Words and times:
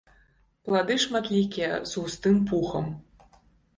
Плады 0.69 0.95
шматлікія, 1.03 1.69
з 1.91 2.01
густым 2.01 2.43
пухам. 2.49 2.85